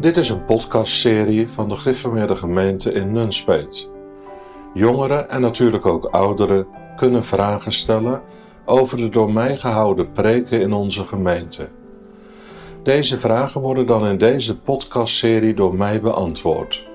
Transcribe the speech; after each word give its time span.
Dit 0.00 0.16
is 0.16 0.28
een 0.28 0.44
podcastserie 0.44 1.48
van 1.48 1.68
de 1.68 1.76
Gereformeerde 1.76 2.36
Gemeente 2.36 2.92
in 2.92 3.12
Nunspeet. 3.12 3.90
Jongeren 4.74 5.30
en 5.30 5.40
natuurlijk 5.40 5.86
ook 5.86 6.04
ouderen 6.04 6.66
kunnen 6.96 7.24
vragen 7.24 7.72
stellen 7.72 8.22
over 8.64 8.96
de 8.96 9.08
door 9.08 9.32
mij 9.32 9.56
gehouden 9.56 10.12
preken 10.12 10.60
in 10.60 10.72
onze 10.72 11.06
gemeente. 11.06 11.68
Deze 12.82 13.18
vragen 13.18 13.60
worden 13.60 13.86
dan 13.86 14.06
in 14.06 14.18
deze 14.18 14.58
podcastserie 14.58 15.54
door 15.54 15.74
mij 15.74 16.00
beantwoord. 16.00 16.86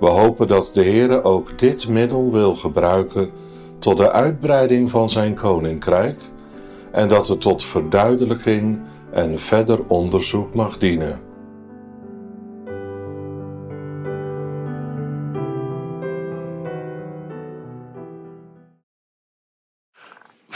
We 0.00 0.06
hopen 0.06 0.48
dat 0.48 0.70
de 0.72 0.82
Heer 0.82 1.24
ook 1.24 1.58
dit 1.58 1.88
middel 1.88 2.32
wil 2.32 2.56
gebruiken 2.56 3.30
tot 3.78 3.96
de 3.96 4.12
uitbreiding 4.12 4.90
van 4.90 5.10
zijn 5.10 5.34
koninkrijk 5.34 6.20
en 6.90 7.08
dat 7.08 7.28
het 7.28 7.40
tot 7.40 7.64
verduidelijking 7.64 8.80
en 9.10 9.38
verder 9.38 9.78
onderzoek 9.86 10.54
mag 10.54 10.78
dienen. 10.78 11.31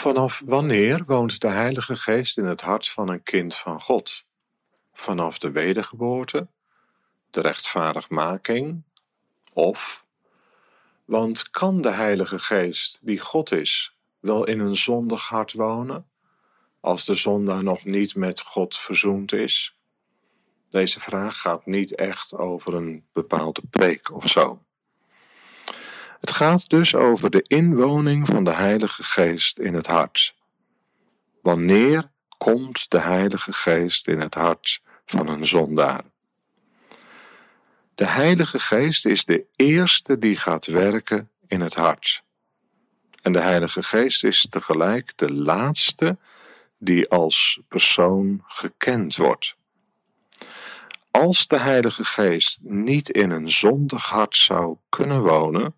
Vanaf 0.06 0.42
wanneer 0.44 1.04
woont 1.06 1.40
de 1.40 1.48
Heilige 1.48 1.96
Geest 1.96 2.38
in 2.38 2.44
het 2.44 2.60
hart 2.60 2.88
van 2.88 3.08
een 3.08 3.22
kind 3.22 3.56
van 3.56 3.80
God? 3.80 4.24
Vanaf 4.92 5.38
de 5.38 5.50
wedergeboorte, 5.50 6.48
de 7.30 7.40
rechtvaardigmaking 7.40 8.82
of 9.52 10.04
want 11.04 11.50
kan 11.50 11.80
de 11.80 11.90
Heilige 11.90 12.38
Geest, 12.38 12.98
die 13.02 13.18
God 13.18 13.52
is, 13.52 13.96
wel 14.20 14.44
in 14.44 14.60
een 14.60 14.76
zondig 14.76 15.28
hart 15.28 15.52
wonen, 15.52 16.08
als 16.80 17.04
de 17.04 17.14
zondaar 17.14 17.62
nog 17.62 17.84
niet 17.84 18.14
met 18.14 18.40
God 18.40 18.76
verzoend 18.76 19.32
is? 19.32 19.78
Deze 20.68 21.00
vraag 21.00 21.40
gaat 21.40 21.66
niet 21.66 21.94
echt 21.94 22.34
over 22.34 22.74
een 22.74 23.06
bepaalde 23.12 23.62
preek 23.70 24.12
of 24.12 24.28
zo. 24.28 24.65
Het 26.20 26.30
gaat 26.30 26.68
dus 26.68 26.94
over 26.94 27.30
de 27.30 27.42
inwoning 27.42 28.26
van 28.26 28.44
de 28.44 28.54
Heilige 28.54 29.02
Geest 29.02 29.58
in 29.58 29.74
het 29.74 29.86
hart. 29.86 30.34
Wanneer 31.42 32.10
komt 32.38 32.90
de 32.90 33.00
Heilige 33.00 33.52
Geest 33.52 34.08
in 34.08 34.20
het 34.20 34.34
hart 34.34 34.80
van 35.04 35.28
een 35.28 35.46
zondaar? 35.46 36.02
De 37.94 38.06
Heilige 38.06 38.58
Geest 38.58 39.06
is 39.06 39.24
de 39.24 39.44
eerste 39.56 40.18
die 40.18 40.36
gaat 40.36 40.66
werken 40.66 41.30
in 41.46 41.60
het 41.60 41.74
hart. 41.74 42.22
En 43.22 43.32
de 43.32 43.40
Heilige 43.40 43.82
Geest 43.82 44.24
is 44.24 44.46
tegelijk 44.50 45.12
de 45.16 45.32
laatste 45.32 46.18
die 46.78 47.08
als 47.08 47.60
persoon 47.68 48.42
gekend 48.46 49.16
wordt. 49.16 49.56
Als 51.10 51.46
de 51.46 51.58
Heilige 51.58 52.04
Geest 52.04 52.58
niet 52.62 53.08
in 53.10 53.30
een 53.30 53.50
zondig 53.50 54.04
hart 54.04 54.36
zou 54.36 54.76
kunnen 54.88 55.22
wonen, 55.22 55.74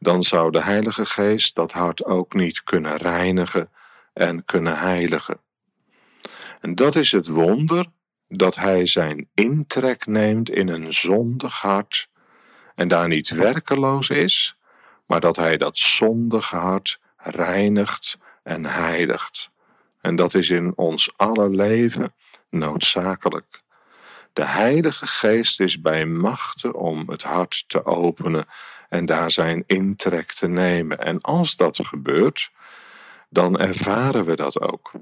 dan 0.00 0.22
zou 0.22 0.50
de 0.50 0.62
Heilige 0.62 1.06
Geest 1.06 1.54
dat 1.54 1.72
hart 1.72 2.04
ook 2.04 2.34
niet 2.34 2.62
kunnen 2.62 2.96
reinigen 2.96 3.70
en 4.12 4.44
kunnen 4.44 4.78
heiligen. 4.78 5.40
En 6.60 6.74
dat 6.74 6.96
is 6.96 7.12
het 7.12 7.28
wonder 7.28 7.86
dat 8.28 8.54
hij 8.54 8.86
zijn 8.86 9.28
intrek 9.34 10.06
neemt 10.06 10.50
in 10.50 10.68
een 10.68 10.92
zondig 10.92 11.60
hart 11.60 12.08
en 12.74 12.88
daar 12.88 13.08
niet 13.08 13.28
werkeloos 13.28 14.08
is, 14.08 14.56
maar 15.06 15.20
dat 15.20 15.36
hij 15.36 15.56
dat 15.56 15.78
zondige 15.78 16.56
hart 16.56 17.00
reinigt 17.16 18.18
en 18.42 18.64
heiligt. 18.64 19.50
En 20.00 20.16
dat 20.16 20.34
is 20.34 20.50
in 20.50 20.72
ons 20.76 21.12
aller 21.16 21.50
leven 21.50 22.14
noodzakelijk. 22.50 23.60
De 24.32 24.44
Heilige 24.44 25.06
Geest 25.06 25.60
is 25.60 25.80
bij 25.80 26.06
machten 26.06 26.74
om 26.74 27.08
het 27.08 27.22
hart 27.22 27.64
te 27.66 27.84
openen 27.84 28.44
en 28.90 29.06
daar 29.06 29.30
zijn 29.30 29.64
intrek 29.66 30.32
te 30.32 30.46
nemen. 30.46 30.98
En 30.98 31.20
als 31.20 31.56
dat 31.56 31.86
gebeurt, 31.86 32.50
dan 33.28 33.58
ervaren 33.58 34.24
we 34.24 34.36
dat 34.36 34.60
ook 34.60 34.92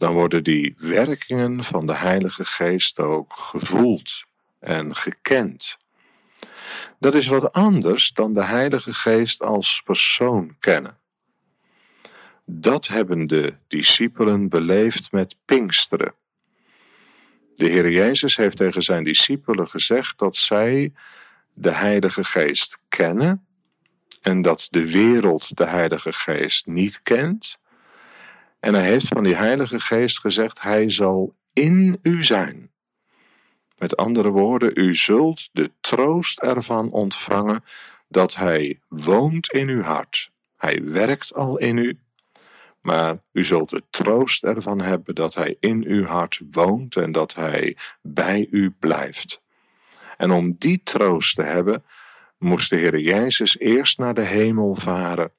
dan 0.00 0.12
worden 0.12 0.44
die 0.44 0.74
werkingen 0.76 1.64
van 1.64 1.86
de 1.86 1.96
Heilige 1.96 2.44
Geest 2.44 2.98
ook 2.98 3.32
gevoeld 3.32 4.24
en 4.58 4.94
gekend. 4.94 5.78
Dat 6.98 7.14
is 7.14 7.26
wat 7.26 7.52
anders 7.52 8.12
dan 8.12 8.34
de 8.34 8.44
Heilige 8.44 8.94
Geest 8.94 9.42
als 9.42 9.82
persoon 9.84 10.56
kennen. 10.58 10.98
Dat 12.44 12.86
hebben 12.86 13.26
de 13.26 13.54
discipelen 13.68 14.48
beleefd 14.48 15.12
met 15.12 15.36
Pinksteren. 15.44 16.14
De 17.54 17.66
Heer 17.66 17.90
Jezus 17.90 18.36
heeft 18.36 18.56
tegen 18.56 18.82
zijn 18.82 19.04
discipelen 19.04 19.68
gezegd 19.68 20.18
dat 20.18 20.36
zij 20.36 20.92
de 21.60 21.74
Heilige 21.74 22.24
Geest 22.24 22.78
kennen 22.88 23.46
en 24.22 24.42
dat 24.42 24.66
de 24.70 24.90
wereld 24.90 25.56
de 25.56 25.66
Heilige 25.66 26.12
Geest 26.12 26.66
niet 26.66 27.02
kent 27.02 27.58
en 28.60 28.74
hij 28.74 28.84
heeft 28.84 29.08
van 29.08 29.22
die 29.22 29.36
Heilige 29.36 29.80
Geest 29.80 30.20
gezegd: 30.20 30.60
Hij 30.60 30.90
zal 30.90 31.34
in 31.52 31.98
u 32.02 32.24
zijn. 32.24 32.70
Met 33.78 33.96
andere 33.96 34.30
woorden, 34.30 34.70
u 34.74 34.94
zult 34.94 35.48
de 35.52 35.70
troost 35.80 36.38
ervan 36.38 36.90
ontvangen 36.90 37.64
dat 38.08 38.34
Hij 38.34 38.80
woont 38.88 39.52
in 39.52 39.68
uw 39.68 39.82
hart. 39.82 40.30
Hij 40.56 40.80
werkt 40.84 41.34
al 41.34 41.58
in 41.58 41.76
u, 41.76 41.98
maar 42.80 43.22
u 43.32 43.44
zult 43.44 43.70
de 43.70 43.82
troost 43.90 44.44
ervan 44.44 44.80
hebben 44.80 45.14
dat 45.14 45.34
Hij 45.34 45.56
in 45.60 45.84
uw 45.86 46.04
hart 46.04 46.40
woont 46.50 46.96
en 46.96 47.12
dat 47.12 47.34
Hij 47.34 47.76
bij 48.02 48.46
u 48.50 48.70
blijft. 48.70 49.42
En 50.20 50.30
om 50.30 50.54
die 50.58 50.82
troost 50.82 51.34
te 51.34 51.42
hebben, 51.42 51.84
moest 52.38 52.70
de 52.70 52.76
Heer 52.76 52.98
Jezus 52.98 53.58
eerst 53.58 53.98
naar 53.98 54.14
de 54.14 54.24
hemel 54.24 54.74
varen 54.74 55.32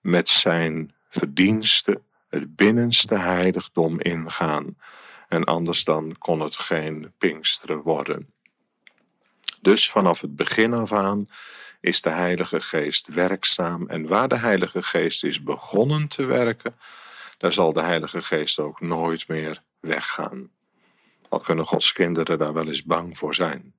met 0.00 0.28
zijn 0.28 0.94
verdiensten 1.08 2.02
het 2.28 2.56
binnenste 2.56 3.18
heiligdom 3.18 4.00
ingaan. 4.00 4.76
En 5.28 5.44
anders 5.44 5.84
dan 5.84 6.16
kon 6.18 6.40
het 6.40 6.56
geen 6.56 7.12
Pinksteren 7.18 7.82
worden. 7.82 8.32
Dus 9.60 9.90
vanaf 9.90 10.20
het 10.20 10.36
begin 10.36 10.74
af 10.74 10.92
aan 10.92 11.26
is 11.80 12.00
de 12.00 12.10
Heilige 12.10 12.60
Geest 12.60 13.08
werkzaam. 13.08 13.88
En 13.88 14.06
waar 14.06 14.28
de 14.28 14.38
Heilige 14.38 14.82
Geest 14.82 15.24
is 15.24 15.42
begonnen 15.42 16.08
te 16.08 16.24
werken, 16.24 16.78
daar 17.36 17.52
zal 17.52 17.72
de 17.72 17.82
Heilige 17.82 18.22
Geest 18.22 18.58
ook 18.58 18.80
nooit 18.80 19.28
meer 19.28 19.62
weggaan. 19.80 20.50
Al 21.28 21.40
kunnen 21.40 21.66
Gods 21.66 21.92
kinderen 21.92 22.38
daar 22.38 22.52
wel 22.52 22.66
eens 22.66 22.84
bang 22.84 23.18
voor 23.18 23.34
zijn. 23.34 23.76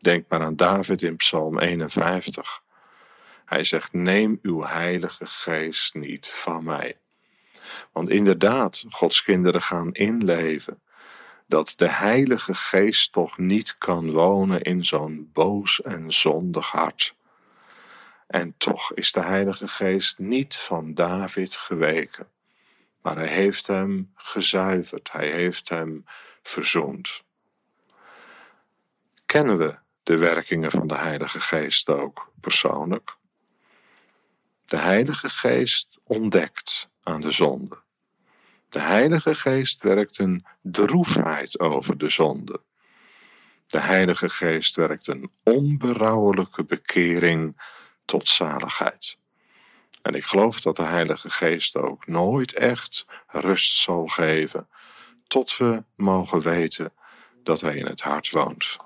Denk 0.00 0.24
maar 0.28 0.42
aan 0.42 0.56
David 0.56 1.02
in 1.02 1.16
Psalm 1.16 1.58
51. 1.58 2.62
Hij 3.44 3.64
zegt: 3.64 3.92
Neem 3.92 4.38
uw 4.42 4.64
Heilige 4.64 5.26
Geest 5.26 5.94
niet 5.94 6.30
van 6.30 6.64
mij. 6.64 6.98
Want 7.92 8.08
inderdaad, 8.08 8.84
Gods 8.88 9.22
kinderen 9.22 9.62
gaan 9.62 9.92
inleven 9.92 10.80
dat 11.46 11.72
de 11.76 11.88
Heilige 11.88 12.54
Geest 12.54 13.12
toch 13.12 13.38
niet 13.38 13.78
kan 13.78 14.10
wonen 14.10 14.62
in 14.62 14.84
zo'n 14.84 15.30
boos 15.32 15.82
en 15.82 16.12
zondig 16.12 16.70
hart. 16.70 17.14
En 18.26 18.54
toch 18.56 18.92
is 18.94 19.12
de 19.12 19.20
Heilige 19.20 19.68
Geest 19.68 20.18
niet 20.18 20.56
van 20.56 20.94
David 20.94 21.54
geweken, 21.56 22.28
maar 23.02 23.16
hij 23.16 23.28
heeft 23.28 23.66
hem 23.66 24.12
gezuiverd, 24.14 25.12
hij 25.12 25.30
heeft 25.30 25.68
hem 25.68 26.04
verzoend. 26.42 27.22
Kennen 29.26 29.56
we 29.56 29.78
de 30.08 30.18
werkingen 30.18 30.70
van 30.70 30.86
de 30.86 30.96
Heilige 30.96 31.40
Geest 31.40 31.88
ook 31.88 32.32
persoonlijk? 32.40 33.16
De 34.64 34.76
Heilige 34.76 35.28
Geest 35.28 35.98
ontdekt 36.04 36.88
aan 37.02 37.20
de 37.20 37.30
zonde. 37.30 37.78
De 38.68 38.80
Heilige 38.80 39.34
Geest 39.34 39.82
werkt 39.82 40.18
een 40.18 40.46
droefheid 40.62 41.58
over 41.58 41.98
de 41.98 42.08
zonde. 42.08 42.60
De 43.66 43.80
Heilige 43.80 44.28
Geest 44.28 44.76
werkt 44.76 45.06
een 45.06 45.30
onberouwelijke 45.42 46.64
bekering 46.64 47.62
tot 48.04 48.28
zaligheid. 48.28 49.18
En 50.02 50.14
ik 50.14 50.24
geloof 50.24 50.60
dat 50.60 50.76
de 50.76 50.86
Heilige 50.86 51.30
Geest 51.30 51.76
ook 51.76 52.06
nooit 52.06 52.52
echt 52.52 53.06
rust 53.26 53.74
zal 53.74 54.06
geven, 54.06 54.68
tot 55.26 55.56
we 55.56 55.84
mogen 55.96 56.40
weten 56.40 56.92
dat 57.42 57.60
Hij 57.60 57.76
in 57.76 57.86
het 57.86 58.00
hart 58.00 58.30
woont. 58.30 58.76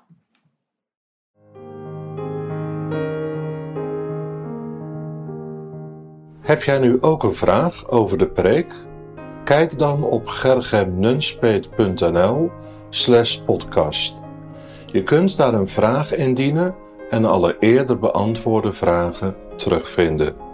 Heb 6.43 6.63
jij 6.63 6.79
nu 6.79 7.01
ook 7.01 7.23
een 7.23 7.33
vraag 7.33 7.89
over 7.89 8.17
de 8.17 8.27
preek? 8.27 8.73
Kijk 9.43 9.79
dan 9.79 10.03
op 10.03 10.27
gergemnunspeet.nl 10.27 12.51
slash 12.89 13.37
podcast. 13.37 14.15
Je 14.85 15.03
kunt 15.03 15.37
daar 15.37 15.53
een 15.53 15.67
vraag 15.67 16.15
indienen 16.15 16.75
en 17.09 17.25
alle 17.25 17.57
eerder 17.59 17.99
beantwoorde 17.99 18.71
vragen 18.71 19.35
terugvinden. 19.55 20.52